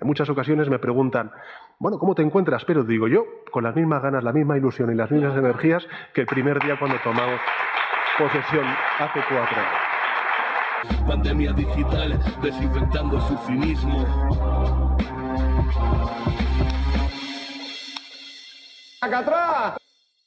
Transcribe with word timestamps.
En 0.00 0.06
muchas 0.06 0.28
ocasiones 0.28 0.68
me 0.68 0.78
preguntan, 0.78 1.32
bueno, 1.78 1.98
¿cómo 1.98 2.14
te 2.14 2.22
encuentras? 2.22 2.64
Pero 2.64 2.84
digo 2.84 3.08
yo, 3.08 3.24
con 3.50 3.64
las 3.64 3.76
mismas 3.76 4.02
ganas, 4.02 4.24
la 4.24 4.32
misma 4.32 4.56
ilusión 4.56 4.90
y 4.92 4.94
las 4.94 5.10
mismas 5.10 5.36
energías 5.36 5.86
que 6.14 6.22
el 6.22 6.26
primer 6.26 6.58
día 6.60 6.78
cuando 6.78 6.96
tomamos 7.02 7.40
posesión 8.18 8.66
hace 8.98 9.20
cuatro 9.28 9.56
años. 9.56 11.06
Pandemia 11.06 11.52
digital, 11.52 12.18
desinfectando 12.42 13.20
su 13.20 13.36
cinismo. 13.46 14.96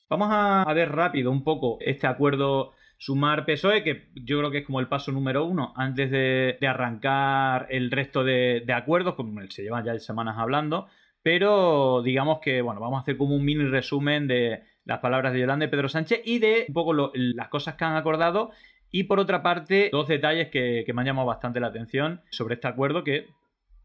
Vamos 0.09 0.27
a, 0.31 0.73
ver 0.73 0.91
rápido 0.93 1.31
un 1.31 1.43
poco 1.43 1.77
este 1.79 2.07
acuerdo 2.07 2.73
sumar 3.05 3.45
PSOE, 3.45 3.83
que 3.83 4.07
yo 4.15 4.39
creo 4.39 4.49
que 4.49 4.57
es 4.59 4.65
como 4.65 4.79
el 4.79 4.87
paso 4.87 5.11
número 5.11 5.45
uno 5.45 5.73
antes 5.75 6.09
de, 6.09 6.57
arrancar 6.67 7.67
el 7.69 7.91
resto 7.91 8.23
de, 8.23 8.65
acuerdos, 8.73 9.13
como 9.13 9.39
se 9.47 9.61
llevan 9.61 9.85
ya 9.85 9.97
semanas 9.99 10.37
hablando, 10.39 10.87
pero 11.21 12.01
digamos 12.01 12.39
que, 12.41 12.63
bueno, 12.63 12.81
vamos 12.81 12.97
a 12.97 13.01
hacer 13.01 13.15
como 13.15 13.35
un 13.35 13.45
mini 13.45 13.65
resumen 13.65 14.27
de 14.27 14.63
las 14.85 15.01
palabras 15.01 15.33
de 15.33 15.39
Yolanda 15.39 15.65
y 15.65 15.67
Pedro 15.67 15.87
Sánchez 15.87 16.21
y 16.25 16.39
de 16.39 16.65
un 16.67 16.73
poco 16.73 16.93
las 17.13 17.47
cosas 17.49 17.75
que 17.75 17.85
han 17.85 17.95
acordado 17.95 18.49
y 18.89 19.03
por 19.03 19.19
otra 19.19 19.43
parte, 19.43 19.89
dos 19.91 20.07
detalles 20.07 20.49
que, 20.49 20.81
que 20.83 20.93
me 20.93 21.01
han 21.01 21.07
llamado 21.07 21.27
bastante 21.27 21.59
la 21.59 21.67
atención 21.67 22.21
sobre 22.31 22.55
este 22.55 22.67
acuerdo 22.67 23.03
que 23.03 23.27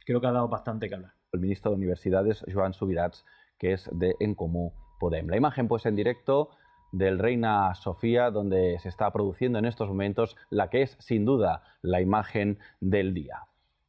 creo 0.06 0.22
que 0.22 0.28
ha 0.28 0.32
dado 0.32 0.48
bastante 0.48 0.88
que 0.88 0.94
hablar. 0.94 1.12
El 1.32 1.40
ministro 1.40 1.72
de 1.72 1.76
Universidades, 1.76 2.42
Joan 2.50 2.72
Subirats, 2.72 3.26
que 3.58 3.74
es 3.74 3.90
de 3.92 4.14
En 4.18 4.34
Comú 4.34 4.72
Podem. 4.98 5.28
La 5.28 5.36
imagen 5.36 5.68
pues 5.68 5.84
en 5.84 5.94
directo 5.94 6.50
del 6.92 7.18
Reina 7.18 7.74
Sofía, 7.74 8.30
donde 8.30 8.78
se 8.80 8.88
está 8.88 9.10
produciendo 9.10 9.58
en 9.58 9.64
estos 9.64 9.88
momentos 9.88 10.36
la 10.50 10.70
que 10.70 10.82
es 10.82 10.96
sin 11.00 11.24
duda 11.24 11.62
la 11.82 12.00
imagen 12.00 12.58
del 12.80 13.14
día. 13.14 13.44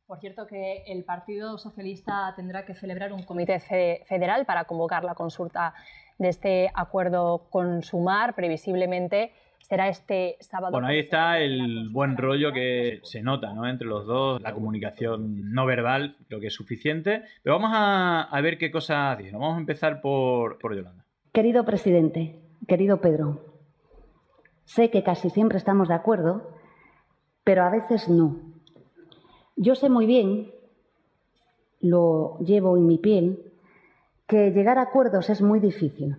Por 0.08 0.20
cierto, 0.20 0.46
que 0.46 0.84
el 0.88 1.06
Partido 1.06 1.58
Socialista 1.58 2.34
tendrá 2.36 2.66
que 2.66 2.76
celebrar 2.76 3.14
un 3.14 3.24
comité 3.24 3.60
federal 3.60 4.46
para 4.46 4.66
convocar 4.66 5.06
la 5.06 5.16
consulta 5.16 5.74
de 6.18 6.28
este 6.28 6.70
acuerdo 6.74 7.48
con 7.50 7.82
Sumar, 7.82 8.36
previsiblemente 8.36 9.32
será 9.62 9.88
este 9.88 10.36
sábado. 10.42 10.74
Bueno, 10.74 10.88
ahí 10.88 11.00
está 11.00 11.40
el 11.40 11.88
buen 11.92 12.18
rollo 12.18 12.52
que 12.52 13.00
se 13.04 13.22
nota 13.22 13.54
¿no? 13.54 13.68
entre 13.68 13.88
los 13.88 14.06
dos, 14.06 14.42
la 14.42 14.54
comunicación 14.54 15.54
no 15.54 15.66
verbal, 15.66 16.18
creo 16.28 16.42
que 16.42 16.48
es 16.48 16.54
suficiente. 16.54 17.24
Pero 17.42 17.56
vamos 17.56 17.72
a, 17.74 18.42
ver 18.42 18.58
qué 18.58 18.70
cosas 18.70 19.18
dicen. 19.18 19.40
Vamos 19.40 19.56
a 19.56 19.60
empezar 19.60 20.02
por, 20.02 20.60
por 20.60 20.76
Yolanda. 20.76 21.06
Querido 21.32 21.64
presidente, 21.64 22.41
querido 22.68 23.02
Pedro, 23.02 23.40
sé 24.66 24.90
que 24.90 25.04
casi 25.04 25.30
siempre 25.30 25.58
estamos 25.58 25.88
de 25.88 25.96
acuerdo, 25.96 26.52
pero 27.44 27.64
a 27.64 27.70
veces 27.70 28.10
no. 28.10 28.38
Yo 29.56 29.76
sé 29.76 29.90
muy 29.90 30.06
bien, 30.06 30.52
lo 31.82 32.38
llevo 32.40 32.78
en 32.78 32.88
mi 32.88 32.98
piel, 32.98 33.52
que 34.28 34.52
llegar 34.52 34.78
a 34.78 34.84
acuerdos 34.84 35.30
es 35.30 35.42
muy 35.42 35.60
difícil. 35.60 36.18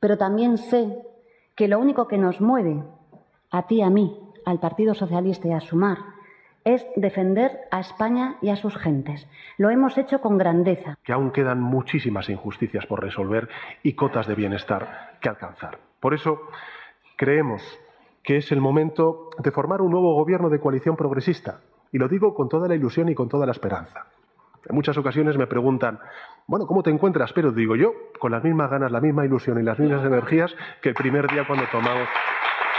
Pero 0.00 0.16
también 0.16 0.58
sé 0.58 1.06
que 1.54 1.68
lo 1.68 1.78
único 1.78 2.06
que 2.06 2.18
nos 2.18 2.40
mueve, 2.40 2.82
a 3.50 3.66
ti, 3.66 3.82
a 3.82 3.90
mí, 3.90 4.18
al 4.44 4.60
Partido 4.60 4.94
Socialista 4.94 5.48
y 5.48 5.52
a 5.52 5.60
Sumar, 5.60 5.98
es 6.66 6.84
defender 6.96 7.60
a 7.70 7.78
España 7.78 8.38
y 8.42 8.50
a 8.50 8.56
sus 8.56 8.76
gentes. 8.76 9.26
Lo 9.56 9.70
hemos 9.70 9.96
hecho 9.96 10.20
con 10.20 10.36
grandeza. 10.36 10.98
Que 11.04 11.12
aún 11.12 11.30
quedan 11.30 11.60
muchísimas 11.60 12.28
injusticias 12.28 12.84
por 12.86 13.00
resolver 13.00 13.48
y 13.84 13.92
cotas 13.92 14.26
de 14.26 14.34
bienestar 14.34 15.16
que 15.20 15.28
alcanzar. 15.28 15.78
Por 16.00 16.12
eso 16.12 16.40
creemos 17.16 17.62
que 18.24 18.38
es 18.38 18.50
el 18.50 18.60
momento 18.60 19.30
de 19.38 19.52
formar 19.52 19.80
un 19.80 19.92
nuevo 19.92 20.14
gobierno 20.14 20.50
de 20.50 20.58
coalición 20.58 20.96
progresista. 20.96 21.60
Y 21.92 21.98
lo 21.98 22.08
digo 22.08 22.34
con 22.34 22.48
toda 22.48 22.66
la 22.66 22.74
ilusión 22.74 23.08
y 23.08 23.14
con 23.14 23.28
toda 23.28 23.46
la 23.46 23.52
esperanza. 23.52 24.06
En 24.68 24.74
muchas 24.74 24.98
ocasiones 24.98 25.38
me 25.38 25.46
preguntan, 25.46 26.00
bueno, 26.48 26.66
¿cómo 26.66 26.82
te 26.82 26.90
encuentras? 26.90 27.32
Pero 27.32 27.52
digo 27.52 27.76
yo, 27.76 27.92
con 28.18 28.32
las 28.32 28.42
mismas 28.42 28.68
ganas, 28.68 28.90
la 28.90 29.00
misma 29.00 29.24
ilusión 29.24 29.60
y 29.60 29.62
las 29.62 29.78
mismas 29.78 30.04
energías 30.04 30.52
que 30.82 30.88
el 30.88 30.96
primer 30.96 31.30
día 31.30 31.46
cuando 31.46 31.64
tomamos 31.70 32.08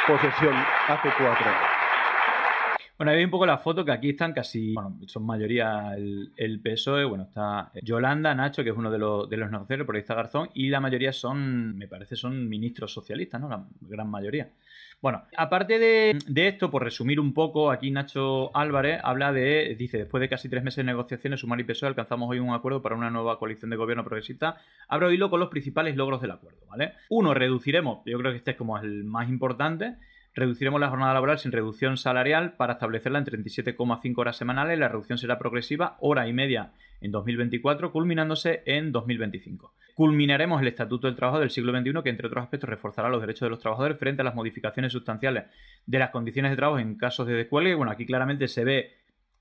posesión 0.06 0.54
hace 0.90 1.10
cuatro 1.18 1.46
años. 1.46 1.87
Bueno, 2.98 3.12
ahí 3.12 3.20
hay 3.20 3.26
un 3.26 3.32
poco 3.32 3.46
la 3.46 3.60
foto 3.60 3.86
que 3.86 3.92
aquí 3.92 4.10
están 4.10 4.34
casi, 4.34 4.74
bueno, 4.74 4.98
son 5.06 5.24
mayoría 5.24 5.94
el, 5.96 6.60
PSOE, 6.64 7.06
bueno, 7.06 7.26
está 7.26 7.72
Yolanda, 7.84 8.34
Nacho, 8.34 8.64
que 8.64 8.72
es 8.72 8.76
uno 8.76 8.90
de 8.90 8.98
los, 8.98 9.30
de 9.30 9.38
los 9.38 9.52
negociadores, 9.52 9.86
por 9.86 9.96
ahí 9.96 10.02
está 10.02 10.16
Garzón, 10.16 10.50
y 10.56 10.70
la 10.70 10.80
mayoría 10.80 11.14
son, 11.14 11.78
me 11.78 11.88
parece, 11.88 12.16
son 12.16 12.50
ministros 12.50 12.92
socialistas, 12.92 13.40
¿no? 13.40 13.50
La 13.50 13.64
gran 13.82 14.10
mayoría. 14.10 14.50
Bueno, 15.00 15.22
aparte 15.38 15.78
de, 15.78 16.48
esto, 16.48 16.72
por 16.72 16.84
resumir 16.84 17.20
un 17.20 17.36
poco, 17.36 17.70
aquí 17.70 17.92
Nacho 17.92 18.56
Álvarez 18.58 19.00
habla 19.04 19.32
de, 19.32 19.76
dice, 19.78 20.00
después 20.00 20.22
de 20.22 20.28
casi 20.28 20.50
tres 20.50 20.64
meses 20.64 20.78
de 20.78 20.86
negociaciones, 20.86 21.42
Sumar 21.42 21.60
y 21.60 21.66
PSOE 21.66 21.90
alcanzamos 21.90 22.32
hoy 22.32 22.40
un 22.40 22.52
acuerdo 22.52 22.82
para 22.82 22.96
una 22.96 23.12
nueva 23.12 23.38
coalición 23.38 23.70
de 23.70 23.78
gobierno 23.78 24.04
progresista. 24.04 24.58
Abro 24.88 25.12
hilo 25.12 25.30
con 25.30 25.40
los 25.40 25.50
principales 25.50 25.96
logros 25.96 26.20
del 26.20 26.32
acuerdo, 26.32 26.66
¿vale? 26.68 26.94
Uno, 27.10 27.36
reduciremos, 27.36 28.00
yo 28.08 28.18
creo 28.18 28.32
que 28.32 28.38
este 28.38 28.52
es 28.52 28.58
como 28.58 28.76
el 28.80 29.04
más 29.04 29.30
importante, 29.30 29.98
reduciremos 30.38 30.80
la 30.80 30.90
jornada 30.90 31.14
laboral 31.14 31.40
sin 31.40 31.52
reducción 31.52 31.98
salarial 31.98 32.54
para 32.54 32.74
establecerla 32.74 33.20
en 33.20 33.26
37,5 33.26 34.18
horas 34.18 34.38
semanales. 34.38 34.80
La 34.80 34.88
reducción 34.88 35.18
será 35.18 35.38
progresiva, 35.38 35.98
hora 36.00 36.28
y 36.28 36.34
media 36.34 36.72
en 37.02 37.12
2024, 37.12 37.92
culminándose 37.92 38.64
en 38.66 38.92
2025 38.94 39.74
culminaremos 39.98 40.62
el 40.62 40.68
Estatuto 40.68 41.08
del 41.08 41.16
Trabajo 41.16 41.40
del 41.40 41.50
siglo 41.50 41.76
XXI, 41.76 42.04
que 42.04 42.12
entre 42.12 42.28
otros 42.28 42.44
aspectos 42.44 42.70
reforzará 42.70 43.10
los 43.10 43.20
derechos 43.20 43.48
de 43.48 43.50
los 43.50 43.58
trabajadores 43.58 43.98
frente 43.98 44.22
a 44.22 44.26
las 44.26 44.36
modificaciones 44.36 44.92
sustanciales 44.94 45.46
de 45.88 45.98
las 45.98 46.12
condiciones 46.12 46.52
de 46.52 46.56
trabajo 46.56 46.78
en 46.78 46.94
casos 46.98 47.26
de 47.26 47.34
descuelgue. 47.34 47.74
Bueno, 47.74 47.92
aquí 47.92 48.06
claramente 48.06 48.48
se 48.48 48.64
ve 48.64 48.92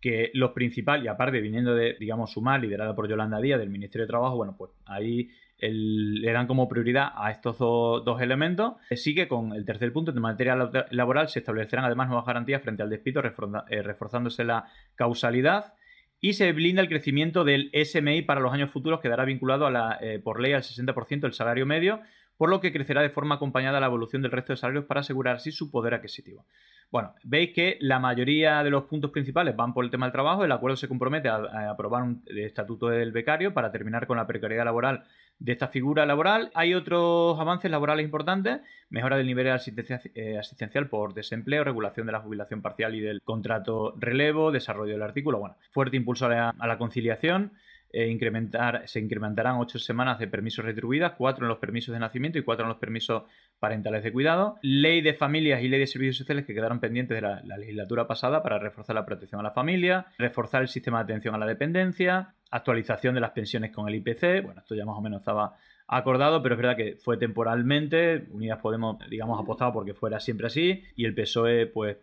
que 0.00 0.30
los 0.32 0.52
principales, 0.52 1.04
y 1.04 1.08
aparte 1.08 1.42
viniendo 1.42 1.74
de, 1.74 1.96
digamos, 2.00 2.32
Sumar, 2.32 2.58
liderada 2.58 2.94
por 2.94 3.06
Yolanda 3.06 3.38
Díaz 3.38 3.58
del 3.58 3.68
Ministerio 3.68 4.06
de 4.06 4.08
Trabajo, 4.08 4.36
bueno, 4.36 4.54
pues 4.56 4.70
ahí 4.86 5.28
le 5.58 6.32
dan 6.32 6.46
como 6.46 6.68
prioridad 6.68 7.12
a 7.16 7.30
estos 7.30 7.58
dos, 7.58 8.20
elementos. 8.20 8.74
Sigue 8.90 9.28
con 9.28 9.52
el 9.52 9.64
tercer 9.64 9.92
punto, 9.92 10.10
en 10.10 10.20
materia 10.20 10.56
laboral 10.90 11.28
se 11.28 11.38
establecerán 11.38 11.84
además 11.84 12.08
nuevas 12.08 12.26
garantías 12.26 12.62
frente 12.62 12.82
al 12.82 12.90
despido, 12.90 13.22
eh, 13.22 13.82
reforzándose 13.82 14.44
la 14.44 14.66
causalidad 14.94 15.74
y 16.20 16.34
se 16.34 16.52
blinda 16.52 16.82
el 16.82 16.88
crecimiento 16.88 17.44
del 17.44 17.70
SMI 17.72 18.22
para 18.22 18.40
los 18.40 18.52
años 18.52 18.70
futuros, 18.70 19.00
quedará 19.00 19.24
vinculado 19.24 19.66
a 19.66 19.70
la, 19.70 19.98
eh, 20.00 20.18
por 20.18 20.40
ley 20.40 20.52
al 20.52 20.62
60% 20.62 21.20
del 21.20 21.34
salario 21.34 21.66
medio, 21.66 22.00
por 22.36 22.50
lo 22.50 22.60
que 22.60 22.72
crecerá 22.72 23.02
de 23.02 23.10
forma 23.10 23.36
acompañada 23.36 23.80
la 23.80 23.86
evolución 23.86 24.22
del 24.22 24.30
resto 24.30 24.52
de 24.52 24.58
salarios 24.58 24.84
para 24.84 25.00
asegurar 25.00 25.36
así 25.36 25.52
su 25.52 25.70
poder 25.70 25.94
adquisitivo. 25.94 26.44
Bueno, 26.90 27.14
veis 27.24 27.52
que 27.52 27.78
la 27.80 27.98
mayoría 27.98 28.62
de 28.62 28.70
los 28.70 28.84
puntos 28.84 29.10
principales 29.10 29.56
van 29.56 29.74
por 29.74 29.84
el 29.84 29.90
tema 29.90 30.06
del 30.06 30.12
trabajo. 30.12 30.44
El 30.44 30.52
acuerdo 30.52 30.76
se 30.76 30.86
compromete 30.86 31.28
a, 31.28 31.70
aprobar 31.70 32.02
un 32.02 32.22
estatuto 32.28 32.88
del 32.88 33.10
becario 33.10 33.52
para 33.52 33.72
terminar 33.72 34.06
con 34.06 34.16
la 34.16 34.26
precariedad 34.26 34.64
laboral 34.64 35.04
de 35.38 35.52
esta 35.52 35.68
figura 35.68 36.06
laboral. 36.06 36.50
Hay 36.54 36.74
otros 36.74 37.38
avances 37.38 37.70
laborales 37.70 38.04
importantes, 38.04 38.60
mejora 38.88 39.16
del 39.16 39.26
nivel 39.26 39.46
eh, 39.46 40.38
asistencial 40.38 40.88
por 40.88 41.14
desempleo, 41.14 41.64
regulación 41.64 42.06
de 42.06 42.12
la 42.12 42.20
jubilación 42.20 42.62
parcial 42.62 42.94
y 42.94 43.00
del 43.00 43.22
contrato 43.22 43.94
relevo, 43.98 44.50
desarrollo 44.50 44.92
del 44.92 45.02
artículo, 45.02 45.38
bueno, 45.38 45.56
fuerte 45.72 45.96
impulso 45.96 46.26
a 46.26 46.66
la 46.66 46.78
conciliación, 46.78 47.52
eh, 47.92 48.08
incrementar, 48.08 48.86
se 48.86 49.00
incrementarán 49.00 49.56
ocho 49.56 49.78
semanas 49.78 50.18
de 50.18 50.26
permisos 50.26 50.64
retribuidas, 50.64 51.12
cuatro 51.16 51.44
en 51.46 51.48
los 51.48 51.58
permisos 51.58 51.92
de 51.94 52.00
nacimiento 52.00 52.38
y 52.38 52.42
cuatro 52.42 52.64
en 52.64 52.68
los 52.68 52.78
permisos 52.78 53.22
parentales 53.58 54.02
de 54.02 54.12
cuidado. 54.12 54.56
Ley 54.62 55.00
de 55.00 55.14
familias 55.14 55.62
y 55.62 55.68
ley 55.68 55.80
de 55.80 55.86
servicios 55.86 56.16
sociales 56.16 56.44
que 56.44 56.54
quedaron 56.54 56.80
pendientes 56.80 57.16
de 57.16 57.22
la, 57.22 57.40
la 57.44 57.56
legislatura 57.56 58.06
pasada 58.06 58.42
para 58.42 58.58
reforzar 58.58 58.94
la 58.94 59.06
protección 59.06 59.40
a 59.40 59.44
la 59.44 59.50
familia, 59.50 60.06
reforzar 60.18 60.62
el 60.62 60.68
sistema 60.68 60.98
de 60.98 61.12
atención 61.12 61.34
a 61.34 61.38
la 61.38 61.46
dependencia, 61.46 62.34
actualización 62.50 63.14
de 63.14 63.20
las 63.20 63.30
pensiones 63.30 63.72
con 63.72 63.88
el 63.88 63.94
IPC. 63.96 64.44
Bueno, 64.44 64.60
esto 64.60 64.74
ya 64.74 64.84
más 64.84 64.96
o 64.96 65.00
menos 65.00 65.20
estaba 65.20 65.56
acordado, 65.88 66.42
pero 66.42 66.54
es 66.54 66.60
verdad 66.60 66.76
que 66.76 66.96
fue 66.96 67.16
temporalmente. 67.16 68.26
Unidas 68.30 68.58
Podemos, 68.60 68.98
digamos, 69.08 69.40
apostaba 69.40 69.72
porque 69.72 69.94
fuera 69.94 70.18
siempre 70.20 70.48
así 70.48 70.82
y 70.96 71.04
el 71.04 71.14
PSOE, 71.14 71.66
pues, 71.66 71.98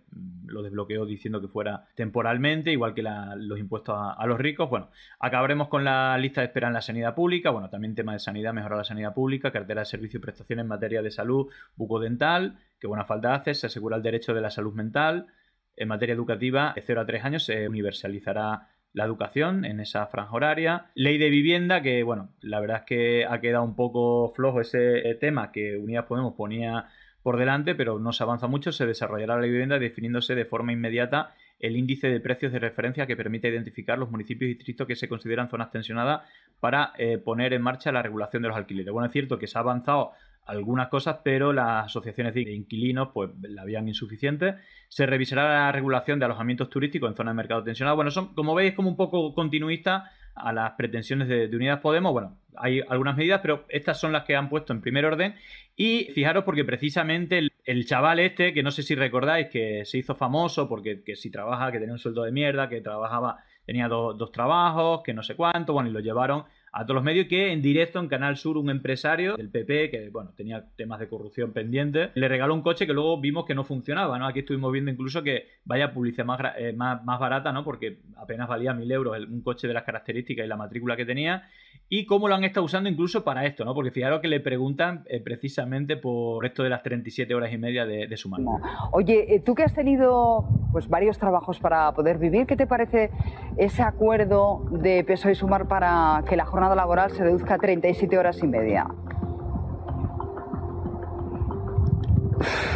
lo 0.45 0.62
desbloqueó 0.62 1.06
diciendo 1.06 1.41
que 1.41 1.47
fuera 1.47 1.85
temporalmente, 1.95 2.71
igual 2.71 2.94
que 2.94 3.03
los 3.03 3.59
impuestos 3.59 3.95
a, 3.97 4.25
los 4.25 4.39
ricos. 4.39 4.69
Bueno, 4.69 4.89
acabaremos 5.19 5.68
con 5.68 5.83
la 5.83 6.18
lista 6.18 6.41
de 6.41 6.47
espera 6.47 6.68
en 6.68 6.74
la 6.74 6.81
sanidad 6.81 7.15
pública. 7.15 7.50
Bueno, 7.50 7.69
también 7.69 7.95
tema 7.95 8.13
de 8.13 8.19
sanidad, 8.19 8.53
mejorar 8.53 8.77
la 8.77 8.83
sanidad 8.83 9.13
pública, 9.13 9.51
cartera 9.51 9.81
de 9.81 9.85
servicios 9.85 10.21
y 10.21 10.24
prestaciones 10.24 10.63
en 10.63 10.69
materia 10.69 11.01
de 11.01 11.12
salud 11.12 11.50
bucodental, 11.75 12.57
que 12.80 12.88
buena 12.88 13.06
falta 13.06 13.35
hace, 13.35 13.53
se 13.53 13.68
asegura 13.68 13.97
el 13.97 14.03
derecho 14.03 14.33
de 14.33 14.41
la 14.41 14.50
salud 14.50 14.74
mental. 14.74 15.27
En 15.75 15.88
materia 15.88 16.13
educativa, 16.13 16.74
de 16.75 16.81
0 16.81 17.01
a 17.01 17.06
3 17.06 17.25
años 17.25 17.44
se 17.44 17.68
universalizará 17.68 18.69
la 18.94 19.06
educación 19.06 19.66
en 19.66 19.80
esa 19.80 20.06
franja 20.07 20.34
horaria. 20.34 20.86
Ley 20.95 21.18
de 21.18 21.30
vivienda, 21.30 21.81
que 21.81 22.04
bueno, 22.04 22.30
la 22.42 22.60
verdad 22.60 22.78
es 22.78 22.84
que 22.86 23.25
ha 23.25 23.42
quedado 23.42 23.63
un 23.63 23.75
poco 23.75 24.31
flojo 24.36 24.62
ese 24.62 25.10
eh, 25.10 25.16
tema 25.16 25.51
que 25.51 25.78
Unidas 25.78 26.06
Podemos 26.06 26.36
ponía 26.36 26.88
por 27.24 27.38
delante, 27.38 27.74
pero 27.75 28.00
no 28.00 28.13
se 28.13 28.24
avanza 28.24 28.48
mucho. 28.48 28.72
Se 28.72 28.86
desarrollará 28.86 29.36
la 29.36 29.42
ley 29.42 29.50
de 29.50 29.54
vivienda 29.54 29.80
definiéndose 29.80 30.36
de 30.36 30.45
forma 30.45 30.74
inmediata 30.74 31.34
el 31.60 31.78
índice 31.78 32.10
de 32.10 32.19
precios 32.19 32.51
de 32.51 32.60
referencia 32.60 33.07
que 33.07 33.16
permite 33.16 33.48
identificar 33.48 33.98
los 33.98 34.12
municipios 34.12 34.51
y 34.51 34.56
distritos 34.56 34.86
que 34.86 34.98
se 34.98 35.07
consideran 35.07 35.50
zonas 35.50 35.72
tensionadas 35.72 36.22
para 36.60 36.92
eh, 36.98 37.18
poner 37.18 37.54
en 37.54 37.62
marcha 37.62 37.92
la 37.94 38.01
regulación 38.01 38.42
de 38.42 38.50
los 38.50 38.57
alquileres. 38.57 38.92
Bueno, 38.92 39.07
es 39.07 39.13
cierto 39.13 39.40
que 39.40 39.48
se 39.48 39.57
ha 39.57 39.62
avanzado 39.62 40.12
algunas 40.45 40.90
cosas, 40.90 41.19
pero 41.24 41.54
las 41.54 41.86
asociaciones 41.86 42.34
de 42.34 42.54
inquilinos 42.54 43.10
pues 43.13 43.31
la 43.42 43.62
habían 43.62 43.88
insuficiente. 43.88 44.56
Se 44.90 45.06
revisará 45.06 45.66
la 45.66 45.72
regulación 45.72 46.19
de 46.19 46.25
alojamientos 46.25 46.69
turísticos 46.69 47.10
en 47.10 47.16
zonas 47.16 47.34
de 47.34 47.38
mercado 47.38 47.63
tensionado. 47.63 47.95
Bueno, 47.95 48.12
son, 48.12 48.34
como 48.34 48.54
veis, 48.54 48.74
como 48.74 48.90
un 48.90 48.98
poco 48.98 49.34
continuista 49.34 50.12
a 50.36 50.51
las 50.51 50.72
pretensiones 50.74 51.28
de, 51.28 51.48
de 51.48 51.56
Unidas 51.56 51.80
Podemos. 51.80 52.12
Bueno, 52.12 52.38
hay 52.57 52.81
algunas 52.90 53.16
medidas, 53.16 53.40
pero 53.42 53.66
estas 53.69 54.00
son 54.00 54.12
las 54.12 54.24
que 54.24 54.36
han 54.36 54.50
puesto 54.50 54.74
en 54.74 54.81
primer 54.81 55.06
orden. 55.06 55.36
Y 55.75 56.06
fijaros 56.13 56.44
porque 56.44 56.66
precisamente 56.66 57.50
el, 57.66 57.86
chaval 57.86 58.19
este, 58.19 58.54
que 58.54 58.63
no 58.63 58.72
sé 58.72 58.84
si 58.84 58.95
recordáis, 58.95 59.48
que 59.48 59.86
se 59.86 59.98
hizo 59.98 60.16
famoso 60.16 60.68
porque 60.68 61.04
que 61.04 61.16
si 61.16 61.31
trabaja, 61.31 61.72
que 61.72 61.80
tenía 61.80 61.94
un 61.94 62.00
sueldo 62.00 62.24
de 62.24 62.31
mierda, 62.31 62.69
que 62.69 62.81
trabajaba, 62.81 63.38
tenía 63.66 63.88
dos 63.88 64.31
trabajos, 64.31 65.01
que 65.04 65.13
no 65.13 65.24
sé 65.24 65.36
cuánto, 65.36 65.74
bueno, 65.74 65.90
y 65.90 65.94
lo 65.94 66.00
llevaron 66.00 66.44
a 66.73 66.83
todos 66.85 66.95
los 66.95 67.03
medios 67.03 67.27
que 67.27 67.51
en 67.51 67.61
directo 67.61 67.99
en 67.99 68.07
Canal 68.07 68.35
Sur 68.35 68.57
un 68.57 68.69
empresario 68.69 69.37
del 69.37 69.49
PP 69.49 69.91
que 69.91 70.09
bueno 70.09 70.31
tenía 70.35 70.65
temas 70.75 70.99
de 70.99 71.07
corrupción 71.07 71.53
pendientes 71.53 72.09
le 72.15 72.27
regaló 72.27 72.55
un 72.55 72.63
coche 72.63 72.87
que 72.87 72.93
luego 72.93 73.21
vimos 73.21 73.45
que 73.45 73.53
no 73.53 73.63
funcionaba 73.63 74.17
no 74.17 74.25
aquí 74.25 74.39
estuvimos 74.39 74.71
viendo 74.71 74.89
incluso 74.89 75.21
que 75.21 75.47
vaya 75.65 75.93
publicidad 75.93 76.25
más, 76.25 76.41
eh, 76.57 76.73
más, 76.73 77.03
más, 77.05 77.19
barata 77.19 77.51
no 77.51 77.63
porque 77.63 77.99
apenas 78.17 78.47
valía 78.47 78.73
mil 78.73 78.91
euros 78.91 79.17
un 79.29 79.41
coche 79.41 79.67
de 79.67 79.73
las 79.73 79.83
características 79.83 80.45
y 80.45 80.49
la 80.49 80.57
matrícula 80.57 80.97
que 80.97 81.05
tenía 81.05 81.47
y 81.95 82.07
cómo 82.07 82.28
lo 82.28 82.34
han 82.34 82.44
estado 82.44 82.66
usando 82.66 82.90
incluso 82.90 83.24
para 83.24 83.45
esto 83.45 83.63
no 83.63 83.75
porque 83.75 83.92
fijaros 83.92 84.19
que 84.19 84.28
le 84.28 84.40
preguntan 84.40 85.04
eh, 85.06 85.22
precisamente 85.22 85.95
por 85.95 86.44
esto 86.44 86.63
de 86.63 86.69
las 86.69 86.81
37 86.81 87.36
horas 87.36 87.54
y 87.54 87.60
media 87.60 87.86
de, 87.86 88.18
su 88.18 88.30
mano 88.30 88.60
oye 88.92 89.36
eh, 89.36 89.40
tú 89.42 89.54
que 89.54 89.62
has 89.62 89.75
tenido 89.75 90.44
pues 90.72 90.90
varios 90.90 91.19
trabajos 91.19 91.60
para 91.60 91.92
poder 91.94 92.18
vivir 92.18 92.48
qué 92.48 92.56
te 92.56 92.66
parece 92.66 93.12
ese 93.57 93.84
acuerdo 93.84 94.66
de 94.72 95.04
peso 95.04 95.30
y 95.30 95.36
Sumar 95.36 95.68
para 95.68 96.24
que 96.28 96.36
la 96.36 96.45
jornada 96.45 96.74
laboral 96.74 97.12
se 97.12 97.25
reduzca 97.25 97.54
a 97.54 97.57
37 97.60 98.18
horas 98.18 98.42
y 98.42 98.48
media? 98.48 98.88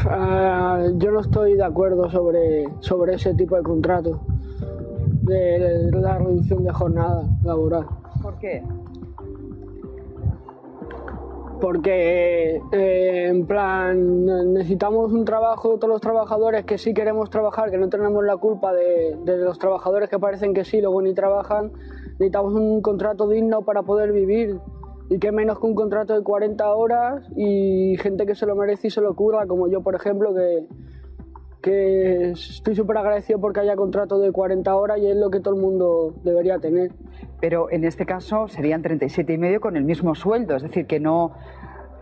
Ah, 0.06 0.80
yo 0.96 1.12
no 1.12 1.22
estoy 1.22 1.56
de 1.56 1.64
acuerdo 1.64 2.08
sobre, 2.12 2.66
sobre 2.81 3.16
ese 3.16 3.34
tipo 3.34 3.56
de 3.56 3.64
contrato, 3.64 4.22
de 5.24 5.90
la 5.92 6.19
reducción 6.19 6.64
de 6.64 6.72
jornada 6.72 7.24
laboral. 7.44 7.88
¿Por 8.22 8.38
qué? 8.40 8.64
Porque, 11.59 12.62
eh, 12.71 13.27
en 13.27 13.48
plan, 13.48 14.54
necesitamos 14.54 15.12
un 15.12 15.25
trabajo 15.25 15.77
todos 15.77 15.89
los 15.89 16.01
trabajadores 16.01 16.65
que 16.65 16.77
sí 16.77 16.94
queremos 16.94 17.30
trabajar, 17.30 17.71
que 17.71 17.77
no 17.77 17.89
tenemos 17.89 18.24
la 18.24 18.38
culpa 18.38 18.74
de, 18.74 19.18
los 19.25 19.57
trabajadores 19.57 20.09
que 20.09 20.19
parecen 20.19 20.54
que 20.54 20.65
sí, 20.65 20.81
luego 20.81 21.01
ni 21.01 21.13
trabajan 21.13 21.71
necesitamos 22.19 22.54
un 22.54 22.81
contrato 22.81 23.27
digno 23.27 23.63
para 23.63 23.83
poder 23.83 24.12
vivir. 24.12 24.59
Y 25.09 25.19
qué 25.19 25.31
menos 25.31 25.59
que 25.59 25.68
un 25.68 25.75
contrato 25.75 26.13
de 26.13 26.21
40 26.21 26.75
horas 26.75 27.24
y 27.36 27.95
gente 27.98 28.25
que 28.25 28.36
se 28.36 28.45
lo 28.45 28.56
merece 28.56 28.88
y 28.88 28.89
se 28.92 29.01
lo 29.01 29.15
curra, 29.15 29.48
como 29.48 29.68
yo, 29.68 29.81
por 29.81 29.95
ejemplo, 29.95 30.33
que, 30.33 30.68
que 31.62 32.31
estoy 32.31 32.75
súper 32.75 32.98
agradecido 32.98 33.39
porque 33.39 33.59
haya 33.59 33.75
contrato 33.75 34.19
de 34.19 34.31
40 34.31 34.75
horas 34.75 35.00
y 35.00 35.07
es 35.07 35.15
lo 35.15 35.30
que 35.30 35.39
todo 35.39 35.56
el 35.56 35.62
mundo 35.62 36.15
debería 36.24 36.59
tener. 36.59 36.92
Pero 37.42 37.71
en 37.71 37.83
este 37.83 38.06
caso 38.06 38.48
serían 38.48 38.81
37 38.81 39.33
y 39.33 39.38
medio 39.38 39.62
con 39.62 39.77
el 39.77 39.83
mismo 39.83 40.15
sueldo, 40.15 40.56
es 40.56 40.63
decir, 40.63 40.86
que 40.86 41.00
no, 41.00 41.36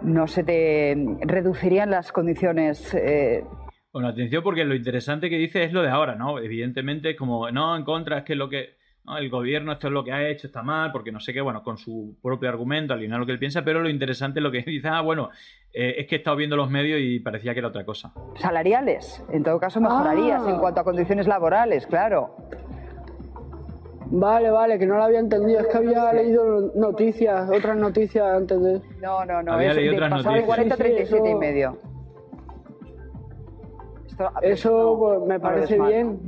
no 0.02 0.28
se 0.28 0.44
te 0.44 0.96
reducirían 1.22 1.90
las 1.90 2.12
condiciones. 2.12 2.94
Eh... 2.94 3.44
Bueno, 3.92 4.10
atención 4.10 4.44
porque 4.44 4.66
lo 4.66 4.76
interesante 4.76 5.30
que 5.30 5.38
dice 5.38 5.64
es 5.64 5.74
lo 5.74 5.82
de 5.82 5.90
ahora, 5.90 6.16
¿no? 6.16 6.40
Evidentemente, 6.40 7.16
como 7.16 7.50
no 7.52 7.76
en 7.76 7.84
contra, 7.84 8.20
es 8.20 8.24
que 8.26 8.36
lo 8.36 8.50
que 8.50 8.75
el 9.18 9.30
gobierno 9.30 9.72
esto 9.72 9.88
es 9.88 9.94
lo 9.94 10.04
que 10.04 10.12
ha 10.12 10.28
hecho, 10.28 10.48
está 10.48 10.64
mal, 10.64 10.92
porque 10.92 11.12
no 11.12 11.20
sé 11.20 11.34
qué, 11.34 11.42
bueno, 11.42 11.62
con 11.64 11.78
su 11.78 12.16
propio 12.22 12.50
argumento, 12.50 12.94
alinear 12.94 13.20
lo 13.20 13.26
que 13.26 13.32
él 13.32 13.40
piensa, 13.40 13.64
pero 13.64 13.82
lo 13.82 13.90
interesante 13.90 14.40
es 14.40 14.44
lo 14.44 14.52
que 14.52 14.62
dice, 14.66 14.88
ah, 14.88 15.02
bueno, 15.02 15.30
eh, 15.74 15.96
es 16.00 16.08
que 16.08 16.16
he 16.16 16.18
estado 16.18 16.36
viendo 16.36 16.56
los 16.56 16.70
medios 16.70 17.00
y 17.02 17.20
parecía 17.20 17.54
que 17.54 17.60
era 17.60 17.68
otra 17.68 17.86
cosa. 17.86 18.14
Salariales, 18.36 19.24
en 19.32 19.44
todo 19.44 19.60
caso 19.60 19.80
mejorarías 19.80 20.46
en 20.48 20.56
ah. 20.56 20.60
cuanto 20.60 20.82
a 20.82 20.84
condiciones 20.84 21.28
laborales, 21.28 21.86
claro. 21.88 22.36
Vale, 24.08 24.52
vale, 24.52 24.78
que 24.78 24.86
no 24.86 24.98
lo 24.98 25.04
había 25.04 25.20
entendido. 25.20 25.62
Es 25.62 25.68
que 25.68 25.78
había 25.78 26.14
leído 26.14 26.72
noticias, 26.76 27.50
otras 27.50 27.76
noticias 27.76 28.24
antes 28.24 28.62
de. 28.62 28.82
No, 29.02 29.26
no, 29.26 29.42
no. 29.42 29.54
Había 29.54 29.72
es, 29.72 29.76
leído 29.76 29.96
otras 29.96 30.12
noticias. 30.12 30.36
de 30.36 30.44
40 30.44 30.74
a 30.74 30.78
37 30.78 31.30
y 31.30 31.36
medio. 31.36 31.78
eso 34.44 34.96
pues, 35.00 35.28
me 35.28 35.40
parece 35.40 35.80
bien. 35.82 36.20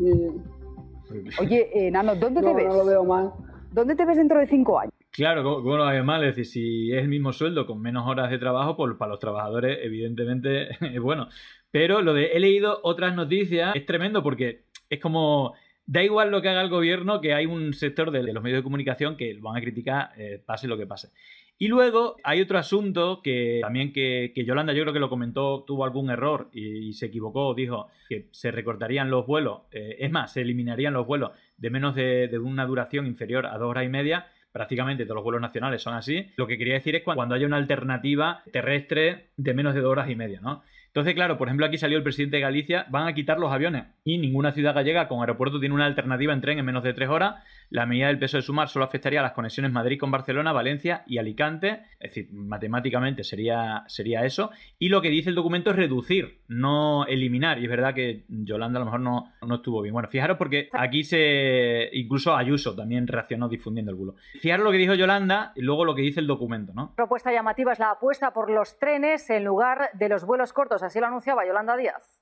Oye, 1.39 1.69
eh, 1.73 1.91
Nano, 1.91 2.15
¿dónde 2.15 2.41
te 2.41 2.53
ves? 2.53 2.67
No 2.67 2.77
lo 2.77 2.85
veo 2.85 3.03
mal. 3.03 3.31
¿Dónde 3.71 3.95
te 3.95 4.05
ves 4.05 4.17
dentro 4.17 4.39
de 4.39 4.47
cinco 4.47 4.79
años? 4.79 4.93
Claro, 5.11 5.43
¿cómo, 5.43 5.77
lo 5.77 5.85
veo 5.85 6.03
mal? 6.03 6.23
Es 6.23 6.35
decir, 6.35 6.45
si 6.45 6.93
es 6.93 7.01
el 7.01 7.09
mismo 7.09 7.33
sueldo 7.33 7.65
con 7.65 7.81
menos 7.81 8.07
horas 8.07 8.29
de 8.29 8.37
trabajo, 8.37 8.75
pues 8.75 8.95
para 8.97 9.11
los 9.11 9.19
trabajadores, 9.19 9.79
evidentemente, 9.81 10.69
es 10.93 10.99
bueno. 10.99 11.27
Pero 11.71 12.01
lo 12.01 12.13
de 12.13 12.27
he 12.27 12.39
leído 12.39 12.79
otras 12.83 13.15
noticias 13.15 13.75
es 13.75 13.85
tremendo 13.85 14.23
porque 14.23 14.65
es 14.89 14.99
como. 14.99 15.53
Da 15.89 16.03
igual 16.03 16.31
lo 16.31 16.41
que 16.41 16.49
haga 16.49 16.61
el 16.61 16.69
gobierno, 16.69 17.21
que 17.21 17.33
hay 17.33 17.45
un 17.45 17.73
sector 17.73 18.11
de, 18.11 18.21
los 18.33 18.43
medios 18.43 18.59
de 18.59 18.63
comunicación 18.63 19.15
que 19.15 19.33
lo 19.33 19.43
van 19.43 19.55
a 19.55 19.61
criticar, 19.61 20.11
eh, 20.17 20.43
pase 20.45 20.67
lo 20.67 20.77
que 20.77 20.85
pase. 20.85 21.11
Y 21.59 21.67
luego 21.67 22.17
hay 22.23 22.41
otro 22.41 22.59
asunto 22.59 23.21
que 23.23 23.59
también 23.61 23.91
que, 23.91 24.31
Yolanda 24.35 24.73
yo 24.73 24.83
creo 24.83 24.93
que 24.93 24.99
lo 24.99 25.09
comentó, 25.09 25.63
tuvo 25.65 25.85
algún 25.85 26.09
error 26.11 26.49
y, 26.53 26.93
se 26.93 27.07
equivocó, 27.07 27.53
dijo 27.55 27.87
que 28.07 28.27
se 28.31 28.51
recortarían 28.51 29.09
los 29.09 29.25
vuelos, 29.25 29.61
eh, 29.71 29.97
es 29.99 30.11
más, 30.11 30.33
se 30.33 30.41
eliminarían 30.41 30.93
los 30.93 31.07
vuelos 31.07 31.31
de 31.57 31.69
menos 31.69 31.95
de, 31.95 32.27
de, 32.27 32.37
una 32.37 32.65
duración 32.65 33.07
inferior 33.07 33.47
a 33.47 33.57
dos 33.57 33.69
horas 33.69 33.85
y 33.85 33.89
media. 33.89 34.27
Prácticamente 34.51 35.03
todos 35.03 35.15
los 35.15 35.23
vuelos 35.23 35.41
nacionales 35.41 35.81
son 35.81 35.93
así. 35.93 36.27
Lo 36.35 36.47
que 36.47 36.57
quería 36.57 36.75
decir 36.75 36.95
es 36.95 37.03
cuando 37.03 37.35
haya 37.35 37.45
una 37.45 37.57
alternativa 37.57 38.43
terrestre 38.51 39.29
de 39.35 39.53
menos 39.53 39.75
de 39.75 39.81
dos 39.81 39.91
horas 39.91 40.09
y 40.09 40.15
media, 40.15 40.39
¿no? 40.41 40.63
Entonces, 40.97 41.13
claro, 41.13 41.37
por 41.37 41.47
ejemplo, 41.47 41.63
aquí 41.67 41.77
salió 41.77 41.95
el 41.95 42.03
presidente 42.03 42.37
de 42.37 42.41
Galicia, 42.41 42.87
van 42.89 43.07
a 43.07 43.13
quitar 43.13 43.37
los 43.37 43.51
aviones 43.51 43.85
y 44.03 44.17
ninguna 44.17 44.51
ciudad 44.51 44.73
gallega 44.73 45.07
con 45.07 45.19
aeropuerto 45.19 45.59
tiene 45.59 45.75
una 45.75 45.85
alternativa 45.85 46.33
en 46.33 46.41
tren 46.41 46.57
en 46.57 46.65
menos 46.65 46.83
de 46.83 46.95
tres 46.95 47.07
horas. 47.07 47.35
La 47.69 47.85
medida 47.85 48.07
del 48.07 48.17
peso 48.17 48.37
de 48.37 48.41
sumar 48.41 48.67
solo 48.69 48.85
afectaría 48.85 49.19
a 49.19 49.23
las 49.23 49.33
conexiones 49.33 49.71
Madrid 49.71 49.99
con 49.99 50.09
Barcelona, 50.09 50.53
Valencia 50.53 51.03
y 51.05 51.19
Alicante. 51.19 51.83
Es 51.99 52.15
decir, 52.15 52.29
matemáticamente 52.33 53.23
sería, 53.23 53.83
sería 53.87 54.25
eso. 54.25 54.49
Y 54.79 54.89
lo 54.89 55.01
que 55.01 55.09
dice 55.09 55.29
el 55.29 55.35
documento 55.35 55.69
es 55.69 55.75
reducir, 55.75 56.39
no 56.47 57.05
eliminar. 57.05 57.59
Y 57.59 57.65
es 57.65 57.69
verdad 57.69 57.93
que 57.93 58.23
Yolanda 58.29 58.77
a 58.77 58.79
lo 58.79 58.85
mejor 58.85 59.01
no, 59.01 59.33
no 59.45 59.55
estuvo 59.55 59.81
bien. 59.83 59.93
Bueno, 59.93 60.07
fijaros 60.07 60.37
porque 60.37 60.69
aquí 60.71 61.03
se. 61.03 61.89
Incluso 61.93 62.35
Ayuso 62.35 62.73
también 62.73 63.05
reaccionó 63.05 63.49
difundiendo 63.49 63.91
el 63.91 63.97
bulo. 63.97 64.15
Fijaros 64.39 64.63
lo 64.63 64.71
que 64.71 64.77
dijo 64.77 64.95
Yolanda 64.95 65.51
y 65.55 65.61
luego 65.61 65.85
lo 65.85 65.93
que 65.93 66.01
dice 66.01 66.21
el 66.21 66.27
documento, 66.27 66.73
¿no? 66.73 66.93
Propuesta 66.95 67.31
llamativa 67.31 67.73
es 67.73 67.79
la 67.79 67.91
apuesta 67.91 68.31
por 68.31 68.49
los 68.49 68.79
trenes 68.79 69.29
en 69.29 69.43
lugar 69.43 69.89
de 69.93 70.09
los 70.09 70.25
vuelos 70.25 70.53
cortos. 70.53 70.81
Así 70.87 70.99
lo 70.99 71.07
anunciaba 71.07 71.45
Yolanda 71.45 71.75
Díaz 71.75 72.17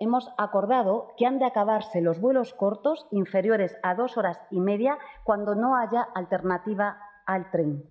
hemos 0.00 0.32
acordado 0.38 1.14
que 1.16 1.26
han 1.26 1.38
de 1.38 1.46
acabarse 1.46 2.00
los 2.00 2.20
vuelos 2.20 2.54
cortos 2.54 3.06
inferiores 3.10 3.76
a 3.82 3.94
dos 3.94 4.16
horas 4.16 4.40
y 4.50 4.60
media 4.60 4.98
cuando 5.24 5.54
no 5.54 5.76
haya 5.76 6.06
alternativa 6.14 6.98
al 7.26 7.50
tren. 7.50 7.90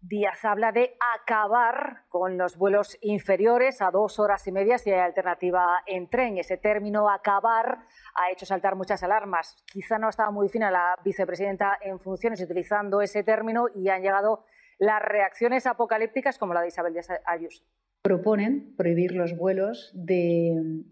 Díaz 0.00 0.44
habla 0.44 0.70
de 0.70 0.96
acabar 1.14 2.04
con 2.08 2.38
los 2.38 2.56
vuelos 2.56 2.96
inferiores 3.00 3.82
a 3.82 3.90
dos 3.90 4.20
horas 4.20 4.46
y 4.46 4.52
media 4.52 4.78
si 4.78 4.92
hay 4.92 5.00
alternativa 5.00 5.82
en 5.86 6.08
tren. 6.08 6.38
Ese 6.38 6.58
término 6.58 7.10
acabar 7.10 7.78
ha 8.14 8.30
hecho 8.30 8.46
saltar 8.46 8.76
muchas 8.76 9.02
alarmas. 9.02 9.56
Quizá 9.66 9.98
no 9.98 10.08
estaba 10.08 10.30
muy 10.30 10.48
fina 10.48 10.70
la 10.70 10.94
vicepresidenta 11.02 11.78
en 11.80 11.98
funciones 11.98 12.40
utilizando 12.40 13.00
ese 13.00 13.24
término 13.24 13.66
y 13.74 13.88
han 13.88 14.02
llegado 14.02 14.44
las 14.78 15.02
reacciones 15.02 15.66
apocalípticas 15.66 16.38
como 16.38 16.54
la 16.54 16.60
de 16.60 16.68
Isabel 16.68 16.92
Díaz 16.92 17.08
Ayuso 17.24 17.64
proponen 18.06 18.74
prohibir 18.76 19.12
los 19.12 19.36
vuelos 19.36 19.90
de 19.94 20.84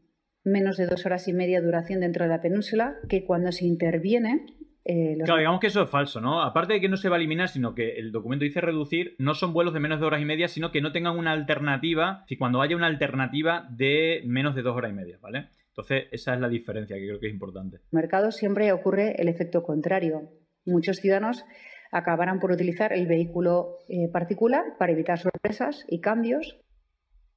menos 0.44 0.76
de 0.76 0.87
dos 0.87 1.06
horas 1.06 1.28
y 1.28 1.33
media 1.33 1.61
duración 1.61 2.00
dentro 2.00 2.25
de 2.25 2.30
la 2.30 2.42
península, 2.42 2.97
que 3.09 3.25
cuando 3.25 3.52
se 3.52 3.66
interviene... 3.66 4.47
Eh, 4.85 5.16
claro, 5.25 5.38
digamos 5.38 5.61
que 5.61 5.68
eso 5.68 5.83
es 5.85 5.90
falso, 5.90 6.21
¿no? 6.21 6.42
Aparte 6.42 6.75
de 6.75 6.80
que 6.80 6.88
no 6.88 6.97
se 6.97 7.09
va 7.09 7.16
a 7.16 7.18
eliminar, 7.18 7.49
sino 7.49 7.75
que 7.75 7.97
el 7.99 8.11
documento 8.11 8.44
dice 8.44 8.61
reducir, 8.61 9.14
no 9.18 9.35
son 9.35 9.54
vuelos 9.54 9.73
de 9.73 9.80
menos 9.80 10.00
de 10.00 10.06
horas 10.06 10.21
y 10.21 10.25
media, 10.25 10.49
sino 10.49 10.73
que 10.73 10.83
no 10.83 10.92
tengan 10.92 11.16
una 11.16 11.33
alternativa, 11.33 12.25
si 12.26 12.37
cuando 12.37 12.61
haya 12.61 12.76
una 12.76 12.88
alternativa 12.88 13.66
de 13.71 14.23
menos 14.26 14.54
de 14.54 14.62
dos 14.62 14.76
horas 14.76 14.90
y 14.90 14.94
media, 14.94 15.18
¿vale? 15.23 15.47
Entonces, 15.68 16.04
esa 16.11 16.35
es 16.35 16.40
la 16.40 16.49
diferencia 16.49 16.97
que 16.97 17.06
creo 17.06 17.21
que 17.21 17.28
es 17.28 17.33
importante. 17.33 17.76
En 17.76 17.83
el 17.92 18.02
mercado 18.02 18.33
siempre 18.33 18.73
ocurre 18.73 19.14
el 19.23 19.28
efecto 19.28 19.62
contrario. 19.62 20.30
Muchos 20.66 20.99
ciudadanos 20.99 21.44
acabarán 21.90 22.40
por 22.40 22.50
utilizar 22.50 22.92
el 22.92 23.06
vehículo 23.06 23.78
eh, 23.88 24.09
particular 24.12 24.64
para 24.78 24.92
evitar 24.92 25.18
sorpresas 25.18 25.87
y 25.88 26.00
cambios 26.00 26.59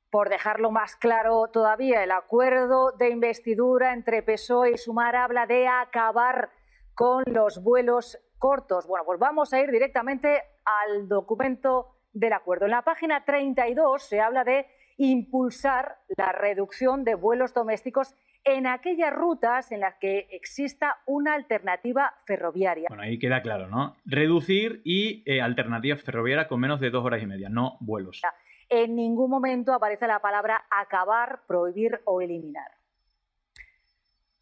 por 0.10 0.30
dejarlo 0.30 0.72
más 0.72 0.96
claro 0.96 1.48
todavía, 1.52 2.04
el 2.04 2.12
acuerdo 2.12 2.92
de 2.94 3.10
investidura 3.10 3.94
entre 3.94 4.24
PSOE 4.24 4.72
y 4.72 4.78
Sumar 4.78 5.16
habla 5.16 5.46
de 5.46 5.68
acabar 5.68 6.50
con 6.94 7.24
los 7.28 7.62
vuelos 7.64 8.18
cortos. 8.38 8.88
Bueno, 8.88 9.06
pues 9.06 9.20
vamos 9.20 9.54
a 9.54 9.60
ir 9.60 9.72
directamente 9.72 10.42
al 10.66 11.08
documento 11.08 11.98
del 12.14 12.34
acuerdo. 12.34 12.66
En 12.66 12.72
la 12.72 12.82
página 12.82 13.24
32 13.26 14.02
se 14.02 14.20
habla 14.20 14.44
de 14.44 14.66
impulsar 14.98 15.98
la 16.18 16.32
reducción 16.32 17.04
de 17.04 17.16
vuelos 17.16 17.54
domésticos 17.54 18.16
en 18.44 18.66
aquellas 18.66 19.14
rutas 19.14 19.72
en 19.72 19.82
las 19.82 19.96
que 19.96 20.28
exista 20.32 20.98
una 21.06 21.34
alternativa 21.34 22.14
ferroviaria. 22.26 22.88
Bueno, 22.90 23.04
ahí 23.04 23.20
queda 23.20 23.42
claro, 23.42 23.68
¿no? 23.68 23.98
Reducir 24.06 24.82
y 24.86 25.22
eh, 25.26 25.42
alternativa 25.42 25.98
ferroviaria 25.98 26.48
con 26.48 26.62
menos 26.62 26.80
de 26.80 26.90
dos 26.90 27.04
horas 27.04 27.22
y 27.22 27.26
media, 27.26 27.50
no 27.50 27.78
vuelos. 27.82 28.22
En 28.70 28.96
ningún 28.96 29.30
momento 29.30 29.74
aparece 29.74 30.08
la 30.08 30.20
palabra 30.20 30.66
acabar, 30.70 31.42
prohibir 31.48 32.02
o 32.06 32.22
eliminar. 32.22 32.72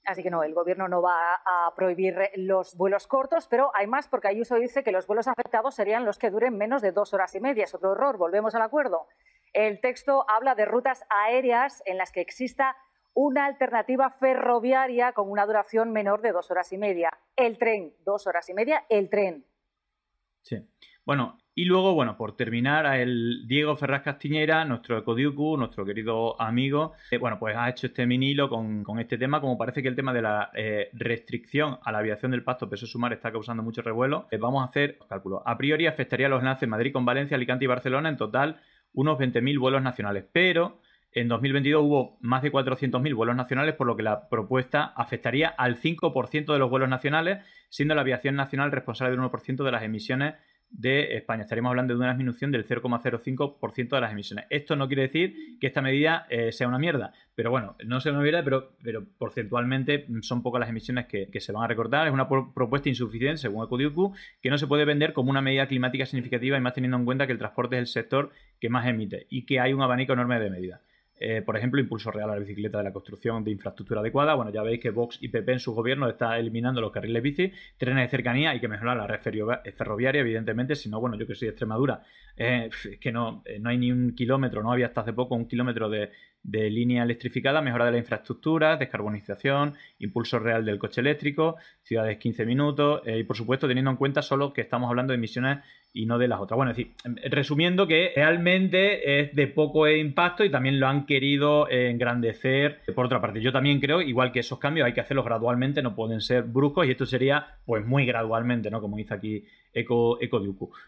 Así 0.05 0.22
que 0.22 0.29
no, 0.29 0.44
el 0.44 0.53
gobierno 0.53 0.88
no 0.88 1.01
va 1.01 1.41
a 1.46 1.74
prohibir 1.75 2.15
los 2.36 2.75
vuelos 2.75 3.08
cortos, 3.08 3.48
pero 3.48 3.72
hay 3.74 3.88
más 3.88 4.08
porque 4.08 4.27
Ayuso 4.27 4.55
dice 4.55 4.84
que 4.84 4.91
los 4.91 5.08
vuelos 5.08 5.27
afectados 5.27 5.74
serían 5.74 6.05
los 6.05 6.20
que 6.20 6.29
duren 6.29 6.58
menos 6.58 6.82
de 6.82 6.91
dos 6.91 7.13
horas 7.13 7.34
y 7.34 7.39
media. 7.39 7.63
Es 7.63 7.74
otro 7.74 7.94
error, 7.94 8.17
volvemos 8.17 8.53
al 8.53 8.62
acuerdo. 8.62 9.08
El 9.53 9.82
texto 9.82 10.25
habla 10.29 10.53
de 10.53 10.65
rutas 10.65 11.05
aéreas 11.10 11.82
en 11.86 11.98
las 11.98 12.12
que 12.12 12.22
exista 12.22 12.75
una 13.15 13.46
alternativa 13.46 14.12
ferroviaria 14.12 15.13
con 15.13 15.32
una 15.32 15.46
duración 15.46 15.91
menor 15.91 16.22
de 16.22 16.34
dos 16.34 16.51
horas 16.51 16.72
y 16.72 16.77
media. 16.77 17.10
El 17.36 17.58
tren, 17.58 17.96
dos 18.03 18.27
horas 18.27 18.48
y 18.50 18.53
media, 18.53 18.86
el 18.89 19.10
tren. 19.10 19.46
Sí. 20.41 20.67
Bueno, 21.05 21.38
y 21.57 21.63
luego, 21.63 21.93
bueno, 21.93 22.17
por 22.17 22.35
terminar, 22.35 22.85
a 22.85 23.00
el 23.00 23.47
Diego 23.47 23.77
Ferraz 23.77 24.01
Castiñera, 24.01 24.65
nuestro 24.65 24.97
Ecodiucu, 24.97 25.55
nuestro 25.55 25.85
querido 25.85 26.39
amigo, 26.41 26.91
eh, 27.09 27.17
bueno, 27.17 27.39
pues 27.39 27.55
ha 27.55 27.69
hecho 27.69 27.88
este 27.88 28.05
minilo 28.05 28.50
con, 28.50 28.83
con 28.83 29.00
este 29.00 29.17
tema. 29.17 29.39
Como 29.39 29.57
parece 29.57 29.81
que 29.81 29.88
el 29.88 29.95
tema 29.95 30.12
de 30.12 30.21
la 30.21 30.51
eh, 30.53 30.89
restricción 30.91 31.79
a 31.81 31.93
la 31.93 32.00
aviación 32.00 32.31
del 32.31 32.43
pacto 32.43 32.69
peso 32.69 32.85
sumar 32.85 33.13
está 33.13 33.31
causando 33.31 33.63
mucho 33.63 33.81
revuelo, 33.81 34.27
eh, 34.31 34.38
vamos 34.38 34.63
a 34.63 34.65
hacer, 34.69 34.97
cálculo, 35.07 35.43
a 35.45 35.57
priori 35.57 35.88
afectaría 35.88 36.27
los 36.27 36.41
enlaces 36.41 36.67
Madrid 36.67 36.91
con 36.91 37.05
Valencia, 37.05 37.35
Alicante 37.35 37.63
y 37.63 37.67
Barcelona, 37.69 38.09
en 38.09 38.17
total 38.17 38.59
unos 38.91 39.17
20.000 39.17 39.57
vuelos 39.57 39.81
nacionales. 39.81 40.25
Pero 40.33 40.81
en 41.13 41.29
2022 41.29 41.81
hubo 41.81 42.17
más 42.19 42.41
de 42.41 42.51
400.000 42.51 43.15
vuelos 43.15 43.38
nacionales, 43.38 43.75
por 43.75 43.88
lo 43.88 43.95
que 43.95 44.03
la 44.03 44.27
propuesta 44.27 44.91
afectaría 44.97 45.47
al 45.47 45.77
5% 45.77 46.51
de 46.51 46.59
los 46.59 46.69
vuelos 46.69 46.89
nacionales, 46.89 47.45
siendo 47.69 47.95
la 47.95 48.01
aviación 48.01 48.35
nacional 48.35 48.74
responsable 48.74 49.15
del 49.15 49.21
1% 49.21 49.63
de 49.63 49.71
las 49.71 49.83
emisiones 49.83 50.33
de 50.69 51.15
España. 51.15 51.43
Estaríamos 51.43 51.69
hablando 51.69 51.93
de 51.93 52.00
una 52.00 52.10
disminución 52.10 52.51
del 52.51 52.67
0,05% 52.67 53.89
de 53.89 54.01
las 54.01 54.12
emisiones. 54.12 54.45
Esto 54.50 54.75
no 54.75 54.88
quiere 54.88 55.03
decir 55.03 55.57
que 55.60 55.67
esta 55.67 55.81
medida 55.81 56.25
eh, 56.29 56.51
sea 56.51 56.67
una 56.67 56.77
mierda, 56.77 57.13
pero 57.34 57.51
bueno, 57.51 57.75
no 57.86 58.01
sea 58.01 58.12
una 58.12 58.22
mierda, 58.22 58.43
pero, 58.43 58.75
pero 58.84 59.05
porcentualmente 59.17 60.05
son 60.22 60.41
pocas 60.43 60.60
las 60.60 60.69
emisiones 60.69 61.05
que, 61.05 61.29
se 61.39 61.51
van 61.51 61.63
a 61.63 61.67
recortar. 61.67 62.07
Es 62.07 62.13
una 62.13 62.27
propuesta 62.27 62.89
insuficiente, 62.89 63.38
según 63.38 63.65
Ecodiucu, 63.65 64.13
que 64.41 64.50
no 64.50 64.57
se 64.57 64.67
puede 64.67 64.86
vender 64.86 65.13
como 65.13 65.29
una 65.29 65.41
medida 65.41 65.67
climática 65.67 66.05
significativa 66.05 66.57
y 66.57 66.62
más 66.62 66.74
teniendo 66.74 66.98
en 66.98 67.05
cuenta 67.05 67.25
que 67.25 67.34
el 67.34 67.39
transporte 67.39 67.75
es 67.75 67.79
el 67.81 67.88
sector 67.88 68.31
que 68.60 68.69
más 68.69 68.88
emite 68.88 69.27
y 69.29 69.45
que 69.45 69.60
hay 69.60 69.74
un 69.74 69.81
abanico 69.81 70.13
enorme 70.13 70.39
de 70.39 70.50
medidas. 70.50 70.81
Eh, 71.17 71.41
por 71.41 71.55
ejemplo, 71.55 71.79
impulso 71.79 72.12
real 72.12 72.29
a 72.29 72.34
la 72.34 72.39
bicicleta 72.39 72.79
de 72.79 72.84
la 72.84 72.91
construcción 72.91 73.43
de 73.43 73.51
infraestructura 73.51 74.01
adecuada. 74.01 74.36
Bueno, 74.36 74.51
ya 74.51 74.63
veis 74.63 74.81
que 74.81 74.89
Vox 74.89 75.17
y 75.22 75.29
PP 75.29 75.53
en 75.53 75.60
su 75.60 75.74
gobierno 75.74 76.10
está 76.10 76.38
eliminando 76.38 76.81
los 76.81 76.91
carriles 76.91 77.24
bici, 77.24 77.53
trenes 77.77 78.03
de 78.03 78.10
cercanía, 78.10 78.50
hay 78.50 78.60
que 78.60 78.67
mejorar 78.67 78.98
la 78.98 79.07
red 79.07 79.22
ferroviaria, 79.22 80.22
evidentemente, 80.22 80.75
si 80.75 80.89
no, 80.89 81.00
bueno, 81.00 81.15
yo 81.17 81.25
que 81.25 81.36
soy 81.36 81.48
de 81.48 81.51
Extremadura, 81.51 82.03
eh, 82.36 82.69
es 82.69 83.00
que 83.00 83.12
no, 83.13 83.43
eh, 83.45 83.60
no 83.60 83.69
hay 83.69 83.77
ni 83.77 83.91
un 83.91 84.13
kilómetro, 84.13 84.62
no 84.62 84.74
había 84.74 84.88
hasta 84.88 85.01
hace 85.01 85.13
poco 85.13 85.36
un 85.36 85.48
kilómetro 85.48 85.89
de, 85.89 86.12
de 86.45 86.69
línea 86.69 87.03
electrificada, 87.03 87.61
mejora 87.61 87.85
de 87.85 87.93
la 87.93 87.97
infraestructura, 87.97 88.77
descarbonización, 88.77 89.73
impulso 89.99 90.37
real 90.37 90.63
del 90.63 90.77
coche 90.77 91.01
eléctrico, 91.01 91.55
ciudades 91.81 92.17
15 92.17 92.45
minutos 92.45 93.01
y 93.05 93.23
por 93.23 93.35
supuesto 93.35 93.67
teniendo 93.67 93.91
en 93.91 93.97
cuenta 93.97 94.21
solo 94.21 94.53
que 94.53 94.61
estamos 94.61 94.89
hablando 94.89 95.11
de 95.11 95.17
emisiones 95.17 95.59
y 95.95 96.05
no 96.05 96.17
de 96.17 96.27
las 96.27 96.39
otras. 96.39 96.57
Bueno, 96.57 96.71
es 96.71 96.77
decir, 96.77 96.93
em, 97.05 97.15
resumiendo 97.31 97.87
que 97.87 98.11
realmente 98.15 99.21
es 99.21 99.33
de 99.33 99.47
poco 99.47 99.87
impacto 99.87 100.43
y 100.43 100.51
también 100.51 100.79
lo 100.79 100.87
han 100.87 101.05
querido 101.05 101.69
engrandecer. 101.69 102.81
Por 102.93 103.05
otra 103.05 103.21
parte, 103.21 103.41
yo 103.41 103.51
también 103.51 103.79
creo, 103.79 104.01
igual 104.01 104.31
que 104.31 104.41
esos 104.41 104.59
cambios 104.59 104.85
hay 104.85 104.93
que 104.93 105.01
hacerlos 105.01 105.25
gradualmente, 105.25 105.81
no 105.81 105.95
pueden 105.95 106.21
ser 106.21 106.43
bruscos 106.43 106.85
y 106.85 106.91
esto 106.91 107.05
sería 107.05 107.47
pues 107.65 107.85
muy 107.85 108.05
gradualmente, 108.05 108.69
¿no? 108.69 108.81
Como 108.81 108.97
dice 108.97 109.13
aquí 109.13 109.45
Eco, 109.73 110.21
Eco 110.21 110.41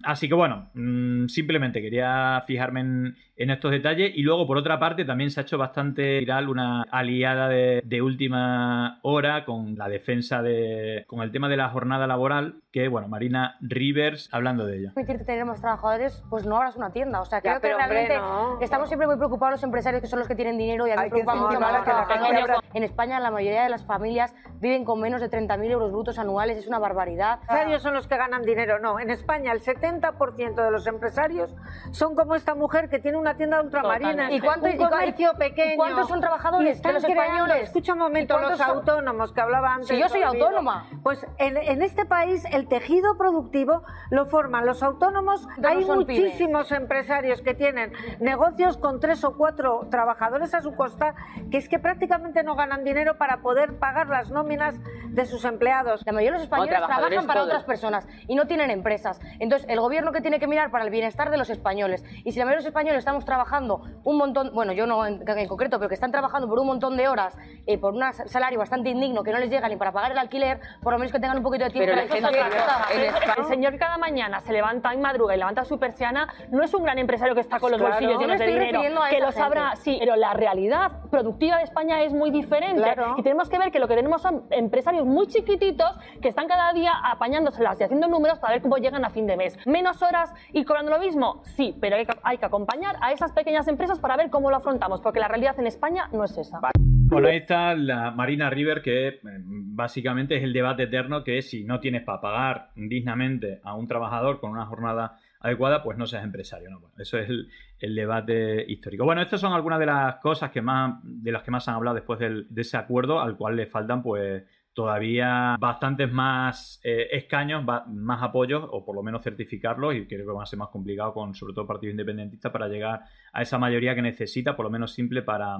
Así 0.03 0.27
que 0.27 0.33
bueno, 0.33 0.69
mm, 0.73 1.27
simplemente 1.27 1.81
quería 1.81 2.43
fijarme 2.45 2.81
en, 2.81 3.15
en, 3.37 3.49
estos 3.49 3.71
detalles 3.71 4.11
y 4.15 4.21
luego 4.21 4.45
por 4.45 4.57
otra 4.57 4.79
parte 4.79 5.05
también 5.05 5.31
se 5.31 5.39
ha 5.39 5.43
hecho 5.43 5.57
bastante 5.57 6.19
viral 6.19 6.49
una 6.49 6.83
aliada 6.91 7.47
de, 7.47 7.81
de 7.85 8.01
última 8.01 8.99
hora 9.03 9.45
con 9.45 9.75
la 9.77 9.87
defensa 9.87 10.41
de, 10.41 11.05
con 11.07 11.21
el 11.21 11.31
tema 11.31 11.49
de 11.49 11.57
la 11.57 11.69
jornada 11.69 12.07
laboral, 12.07 12.55
que 12.71 12.87
bueno, 12.87 13.07
Marina 13.07 13.57
Rivers 13.61 14.29
hablando 14.31 14.65
de 14.65 14.77
ello 14.77 14.91
permitirte 15.07 15.25
tener 15.25 15.45
más 15.45 15.61
trabajadores, 15.61 16.23
pues 16.29 16.45
no 16.45 16.57
abras 16.57 16.75
una 16.75 16.91
tienda. 16.91 17.21
O 17.21 17.25
sea, 17.25 17.41
creo 17.41 17.61
que 17.61 17.73
realmente 17.73 18.19
estamos 18.61 18.87
siempre 18.87 19.07
muy 19.07 19.17
preocupados 19.17 19.53
los 19.53 19.63
empresarios 19.63 20.01
que 20.01 20.07
son 20.07 20.19
los 20.19 20.27
que 20.27 20.35
tienen 20.35 20.57
dinero 20.57 20.87
y 20.87 20.91
a 20.91 20.95
mí 20.95 21.03
me 21.03 21.09
preocupa 21.09 21.35
mucho 21.35 21.59
más 21.59 21.73
los 21.73 21.83
trabajadores. 21.83 22.57
En 22.73 22.83
España 22.83 23.19
la 23.19 23.31
mayoría 23.31 23.63
de 23.63 23.69
las 23.69 23.85
familias 23.85 24.35
viven 24.59 24.85
con 24.85 24.99
menos 24.99 25.21
de 25.21 25.29
30.000 25.29 25.71
euros 25.71 25.91
brutos 25.91 26.19
anuales, 26.19 26.57
es 26.57 26.67
una 26.67 26.79
barbaridad. 26.79 27.35
Los 27.35 27.41
empresarios 27.43 27.81
son 27.81 27.93
los 27.93 28.07
que 28.07 28.17
ganan 28.17 28.41
dinero, 28.43 28.79
no. 28.79 28.99
En 28.99 29.09
España 29.09 29.51
el 29.51 29.61
70% 29.61 30.55
de 30.55 30.71
los 30.71 30.87
empresarios 30.87 31.55
son 31.91 32.15
como 32.15 32.35
esta 32.35 32.55
mujer 32.55 32.89
que 32.89 32.99
tiene 32.99 33.17
una 33.17 33.26
tienda 33.35 33.57
de 33.57 33.63
ultramarinas, 33.63 34.31
¿Y 34.31 34.39
cuánto, 34.39 34.67
un 34.67 34.77
comercio 34.77 35.33
pequeño. 35.33 35.73
¿Y 35.73 35.75
cuántos 35.77 36.07
son 36.07 36.21
trabajadores 36.21 36.81
de 36.81 36.93
los 36.93 37.03
españoles? 37.03 37.63
Escucha 37.63 37.93
un 37.93 37.99
momento, 37.99 38.37
los 38.39 38.61
autónomos 38.61 39.31
que 39.33 39.41
hablaba 39.41 39.73
antes. 39.73 39.89
Si 39.89 39.99
yo 39.99 40.09
soy 40.09 40.23
autónoma. 40.23 40.87
Pues 41.03 41.25
en, 41.37 41.57
en 41.57 41.81
este 41.81 42.05
país 42.05 42.43
el 42.51 42.67
tejido 42.67 43.17
productivo 43.17 43.83
lo 44.09 44.25
forman 44.25 44.65
los 44.65 44.83
autónomos 44.83 45.47
hay 45.63 45.85
muchísimos 45.85 46.71
empresarios 46.71 47.41
que 47.41 47.53
tienen 47.53 47.93
negocios 48.19 48.77
con 48.77 48.99
tres 48.99 49.23
o 49.23 49.35
cuatro 49.35 49.87
trabajadores 49.89 50.53
a 50.53 50.61
su 50.61 50.75
costa 50.75 51.15
que 51.51 51.57
es 51.57 51.69
que 51.69 51.79
prácticamente 51.79 52.43
no 52.43 52.55
ganan 52.55 52.83
dinero 52.83 53.17
para 53.17 53.37
poder 53.37 53.77
pagar 53.77 54.07
las 54.07 54.29
nóminas 54.29 54.75
de 55.09 55.25
sus 55.25 55.45
empleados. 55.45 56.01
La 56.05 56.11
mayoría 56.11 56.33
de 56.33 56.37
los 56.37 56.43
españoles 56.43 56.77
trabajan 56.77 57.27
para 57.27 57.43
otras 57.43 57.63
personas 57.63 58.07
y 58.27 58.35
no 58.35 58.45
tienen 58.45 58.69
empresas. 58.69 59.19
Entonces, 59.39 59.67
el 59.69 59.79
gobierno 59.79 60.11
que 60.11 60.21
tiene 60.21 60.39
que 60.39 60.47
mirar 60.47 60.71
para 60.71 60.83
el 60.83 60.89
bienestar 60.89 61.31
de 61.31 61.37
los 61.37 61.49
españoles. 61.49 62.03
Y 62.23 62.31
si 62.31 62.39
la 62.39 62.45
mayoría 62.45 62.59
de 62.59 62.63
los 62.63 62.67
españoles 62.67 62.99
estamos 62.99 63.16
trabajando 63.25 63.81
un 64.03 64.17
montón, 64.17 64.51
bueno, 64.53 64.73
yo 64.73 64.87
no 64.87 65.05
en, 65.05 65.23
concreto, 65.47 65.77
pero 65.77 65.89
que 65.89 65.95
están 65.95 66.11
trabajando 66.11 66.47
por 66.47 66.59
un 66.59 66.67
montón 66.67 66.97
de 66.97 67.07
horas, 67.07 67.37
eh, 67.65 67.77
por 67.77 67.93
un 67.93 68.01
salario 68.25 68.59
bastante 68.59 68.89
indigno 68.89 69.23
que 69.23 69.31
no 69.31 69.39
les 69.39 69.49
llega 69.49 69.67
ni 69.69 69.75
para 69.75 69.91
pagar 69.91 70.11
el 70.11 70.17
alquiler, 70.17 70.59
por 70.81 70.93
lo 70.93 70.99
menos 70.99 71.11
que 71.11 71.19
tengan 71.19 71.37
un 71.37 71.43
poquito 71.43 71.65
de 71.65 71.71
tiempo 71.71 71.91
para 71.91 72.01
el, 72.01 73.03
el 73.37 73.45
señor 73.45 73.71
que 73.73 73.79
cada 73.79 73.97
mañana 73.97 74.41
se 74.41 74.53
levanta 74.53 74.93
en 74.93 75.01
madruga 75.01 75.35
y 75.35 75.37
levanta 75.37 75.65
su 75.65 75.79
persiana, 75.79 76.27
no 76.51 76.63
es 76.63 76.73
un 76.73 76.83
gran 76.83 76.97
empresario 76.99 77.35
que 77.35 77.41
está 77.41 77.59
con 77.59 77.71
los 77.71 77.81
bolsillos 77.81 78.19
llenos 78.19 78.39
de 78.39 78.47
dinero, 78.47 78.81
que 79.09 79.19
lo 79.19 79.31
sabrá, 79.31 79.75
sí, 79.75 79.97
pero 79.99 80.15
la 80.15 80.33
realidad 80.33 80.91
productiva 81.09 81.57
de 81.57 81.63
España 81.63 82.01
es 82.03 82.13
muy 82.13 82.31
diferente. 82.31 82.95
Y 83.17 83.23
tenemos 83.23 83.49
que 83.49 83.57
ver 83.57 83.71
que 83.71 83.79
lo 83.79 83.87
que 83.87 83.95
tenemos 83.95 84.21
son 84.21 84.45
empresarios 84.49 85.05
muy 85.05 85.27
chiquititos 85.27 85.91
que 86.21 86.29
están 86.29 86.47
cada 86.47 86.73
día 86.73 86.91
apañándoselas 87.03 87.79
y 87.79 87.83
haciendo 87.83 88.07
números 88.07 88.39
para 88.39 88.53
ver 88.53 88.61
cómo 88.61 88.77
llegan 88.77 89.05
a 89.05 89.09
fin 89.09 89.27
de 89.27 89.37
mes. 89.37 89.57
Menos 89.65 90.01
horas 90.01 90.33
y 90.53 90.63
cobrando 90.65 90.91
lo 90.91 90.99
mismo, 90.99 91.41
sí, 91.43 91.75
pero 91.79 91.95
hay 91.95 92.05
que, 92.05 92.17
hay 92.23 92.37
que 92.37 92.45
acompañar 92.45 92.95
a 93.07 93.13
esas 93.13 93.31
pequeñas 93.31 93.67
empresas 93.69 93.99
para 93.99 94.17
ver 94.17 94.29
cómo 94.29 94.49
lo 94.51 94.57
afrontamos, 94.57 94.99
porque 94.99 95.19
la 95.19 95.29
realidad 95.29 95.57
en 95.59 95.67
España 95.67 96.09
no 96.11 96.25
es 96.25 96.37
esa. 96.37 96.59
Bueno, 96.75 97.29
ahí 97.29 97.37
está 97.37 97.73
la 97.73 98.11
Marina 98.11 98.49
River, 98.49 98.81
que 98.81 99.07
eh, 99.07 99.19
básicamente 99.23 100.35
es 100.35 100.43
el 100.43 100.51
debate 100.51 100.83
eterno 100.83 101.23
que 101.23 101.41
si 101.41 101.63
no 101.63 101.79
tienes 101.79 102.03
para 102.03 102.19
pagar 102.19 102.69
dignamente 102.75 103.61
a 103.63 103.75
un 103.75 103.87
trabajador 103.87 104.41
con 104.41 104.51
una 104.51 104.65
jornada 104.65 105.19
adecuada, 105.39 105.83
pues 105.83 105.97
no 105.97 106.05
seas 106.05 106.25
empresario. 106.25 106.69
eso 106.97 107.17
es 107.17 107.29
el, 107.29 107.95
debate 107.95 108.65
histórico. 108.69 109.05
Bueno, 109.05 109.21
estas 109.21 109.39
son 109.39 109.53
algunas 109.53 109.79
de 109.79 109.85
las 109.85 110.15
cosas 110.15 110.51
que 110.51 110.61
más, 110.61 110.99
de 111.01 111.31
las 111.31 111.43
que 111.43 111.51
más 111.51 111.65
han 111.69 111.75
hablado 111.75 111.95
después 111.95 112.19
de 112.19 112.61
ese 112.61 112.75
acuerdo, 112.75 113.21
al 113.21 113.37
cual 113.37 113.55
le 113.55 113.67
faltan, 113.67 114.03
pues 114.03 114.43
todavía 114.77 115.57
bastantes 115.59 116.13
más 116.13 116.79
eh, 116.83 117.07
escaños, 117.11 117.65
más 117.65 118.21
apoyos, 118.21 118.63
o 118.69 118.85
por 118.85 118.95
lo 118.95 119.01
menos 119.01 119.23
certificarlos, 119.23 119.95
y 119.95 120.05
creo 120.05 120.23
que 120.23 120.31
va 120.31 120.43
a 120.43 120.45
ser 120.45 120.59
más 120.59 120.69
complicado 120.69 121.15
con 121.15 121.33
sobre 121.33 121.55
todo 121.55 121.65
partidos 121.65 121.93
independentistas 121.93 122.51
para 122.51 122.67
llegar 122.67 123.01
a 123.33 123.41
esa 123.41 123.57
mayoría 123.57 123.95
que 123.95 124.03
necesita, 124.03 124.55
por 124.55 124.65
lo 124.65 124.69
menos 124.69 124.93
simple, 124.93 125.23
para, 125.23 125.57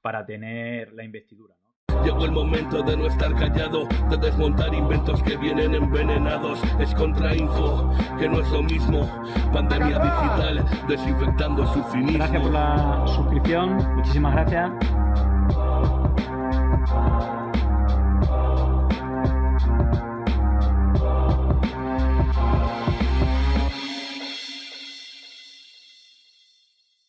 para 0.00 0.24
tener 0.24 0.92
la 0.92 1.02
investidura. 1.02 1.56
Llegó 2.04 2.26
el 2.26 2.30
momento 2.30 2.80
de 2.84 2.96
no 2.96 3.08
estar 3.08 3.34
callado, 3.34 3.88
de 4.08 4.18
desmontar 4.18 4.72
inventos 4.72 5.20
que 5.24 5.36
vienen 5.36 5.74
envenenados. 5.74 6.62
Es 6.78 6.94
contrainfo, 6.94 7.92
que 8.20 8.28
no 8.28 8.38
es 8.38 8.50
lo 8.52 8.62
mismo. 8.62 9.10
Pandemia 9.52 9.98
digital, 9.98 10.64
desinfectando 10.86 11.66
su 11.66 11.82
cinismo. 11.90 12.18
Gracias 12.18 12.42
por 12.42 12.52
la 12.52 13.04
suscripción, 13.08 13.96
muchísimas 13.96 14.32
gracias. 14.34 15.03